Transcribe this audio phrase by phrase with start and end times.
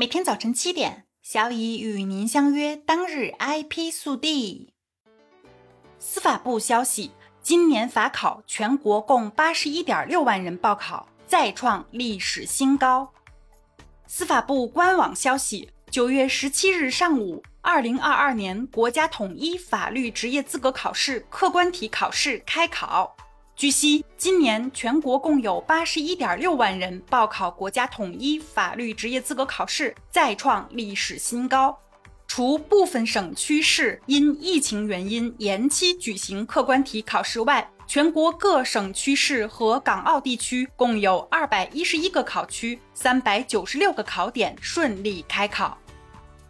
[0.00, 2.74] 每天早晨七点，小乙与您相约。
[2.74, 4.72] 当日 IP 速递。
[5.98, 7.10] 司法部消息：
[7.42, 13.12] 今年法考全国共八十一点六万人报考，再创历史新高。
[14.06, 23.14] 司法部官网消息：九月十七日上午，二零二二年国家统一法律职业资格考试客观题考试开考。
[23.60, 31.78] 据悉，今年全国共有八十一点六万人报考国家统一法律职业资格考试，再创历史新高。
[32.26, 45.76] 除部分省区市因疫情原因延期举行客观题考试外，全国各省区市和港澳地区共有二百一十一个考区、三百九十六个考点顺利开考。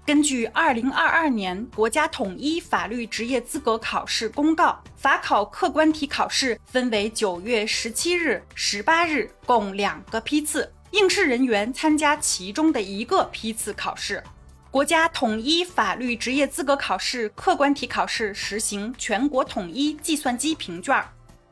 [0.07, 14.23] 根据二零二二年国家统一法律职业资格考试公告，法考客观题考试分为九月十七日、十八日共两个批次，应试人员参加其中的一个批次考试。
[14.71, 21.05] 国家统一法律职业资格考试客观题考试实行全国统一计算机评卷。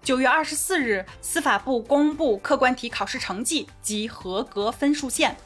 [0.02, 5.36] 九月二十四日，司法部公布客观题考试成绩及合格分数线。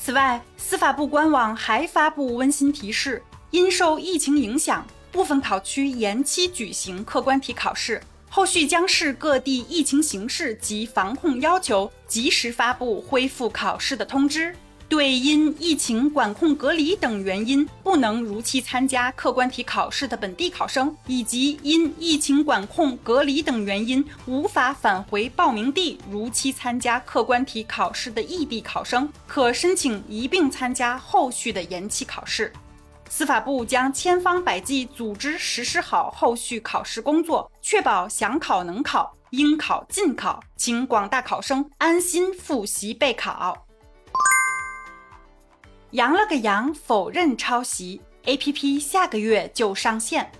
[0.00, 14.54] 此外，司法部官网还发布温馨提示：因受疫情影响，部分考区延期举行客观题考试，后续将视各地疫情形势及防控要求，及时发布恢复考试的通知。
[14.88, 32.50] 对因疫情管控、隔离等原因不能如期参加客观题考试的本地考生，以及因疫情管控、隔离等原因无法返回报名地如期参加客观题考试的异地考生，可申请一并参加后续的延期考试。
[33.10, 43.67] 司法部将千方百计组织实施好后续考试工作，确保想考能考、应考尽考，请广大考生安心复习备考。
[45.92, 50.30] 羊了个羊，否认抄袭，APP 下个月就上线。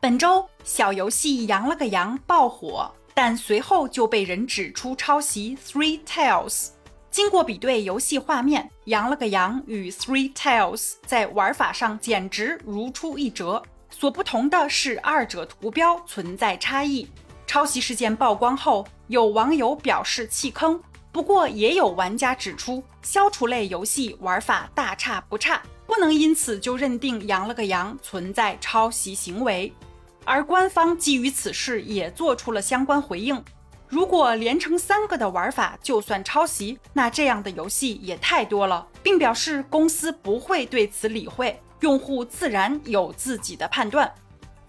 [0.00, 6.68] 本周小游戏《羊了个羊》爆火，但随后就被人指出抄袭 Three Tales。
[7.10, 17.10] 经过比对游戏画面，《羊了个羊》与 Three Tales 在玩法上简直如出一辙，所不同的是二者图标存在差异。
[17.44, 20.80] 抄袭事件曝光后，有网友表示弃坑。
[21.16, 29.72] 不过，也有玩家指出，消除类游戏玩法大差不差，不能因此就认定《羊了个羊》存在抄袭行为。
[30.26, 33.42] 而官方基于此事也做出了相关回应：
[33.88, 44.12] 如果连成三个的玩法就算抄袭，那这样的游戏也太多了，并表示公司不会对此理会，用户自然有自己的判断。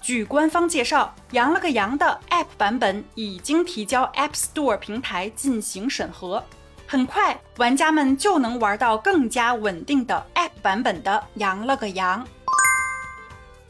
[0.01, 6.41] 据官方介绍，《羊了个羊》的 App 版本已经提交 App Store 平台进行审核，
[6.85, 12.23] 很快玩家们就能玩到更加稳定的 App 版本的《羊了个羊》。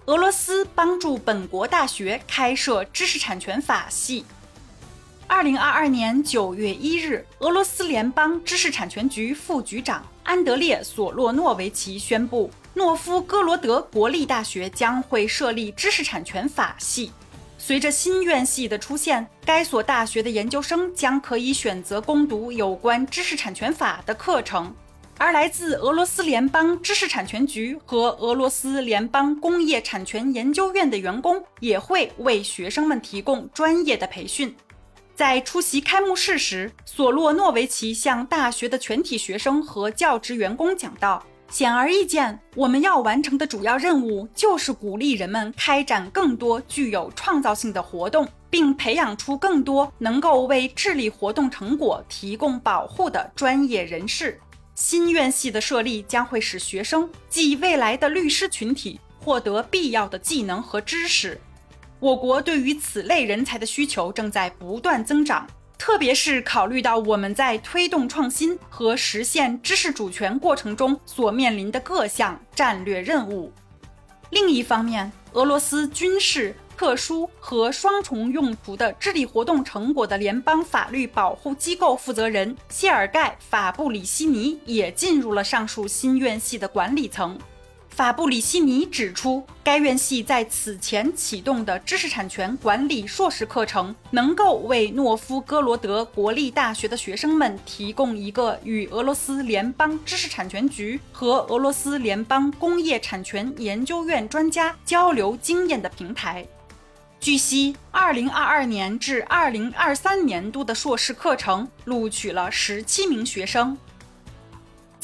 [0.05, 4.25] 俄罗斯帮助本国大学开设知识产权法系。
[5.29, 12.49] 二零二二年九月一日，俄罗斯联邦知识产权局副局长安德烈·索洛诺维奇宣布。
[12.73, 17.11] 诺夫哥罗德国立大学将会设立知识产权法系。
[17.57, 24.73] 随着新院系的出现，该所大学的研究生将可以选择攻读有关知识产权法的课程，
[25.17, 34.55] 而来自俄罗斯联邦知识产权局和俄罗斯联邦工业产权研究院的员工也会为学生们提供专业的培训。
[35.17, 41.25] 在出席开幕式时，索洛诺维奇向大学的全体学生和教职员工讲道。
[41.49, 54.39] 显而易见，我们要完成的主要任务就是鼓励人们开展更多具有创造性的活动，并培养出更多能够为智力活动成果提供保护的专业人士。
[54.75, 61.41] 新院系的设立将会使学生及未来的律师群体获得必要的技能和知识。
[61.99, 65.47] 我国对于此类人才的需求正在不断增长。
[65.77, 73.53] 特别是考虑到我们在推动创新和实现知识主权过程中所面临的各项战略任务。
[74.31, 87.37] 另一方面，俄罗斯军事、特殊和双重用途的智力活动成果的联邦法律保护机构负责人谢尔盖·法布里希尼也进入了上述新院系的管理层。
[87.97, 106.45] 法布里希尼指出，该院系在此前启动的知识产权管理硕士课程，能够为诺夫哥罗德国立大学的学生们提供一个与俄罗斯联邦知识产权局和俄罗斯联邦工业产权研究院专家交流经验的平台。
[107.19, 113.75] 据悉，2022年至2023年度的硕士课程录取了17名学生。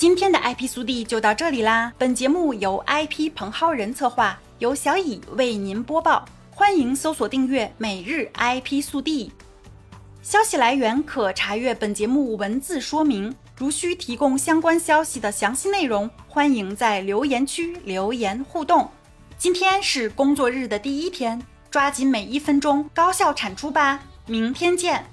[0.04, 1.94] 今天的 IP 速递就到这里啦。
[1.98, 6.26] 本节目由 IP 彭浩人策划，由小乙为您播报。
[6.52, 9.32] 欢迎搜索订阅每日 IP 速递。
[10.22, 13.34] 消息来源可查阅本节目文字说明。
[13.56, 18.90] 如需提供相关消息的详细内容，欢迎在留言区留言互动。
[19.38, 21.42] 今天是工作日的第一天，
[21.72, 24.02] 抓紧每一分钟高效产出吧！
[24.28, 25.13] 明天见。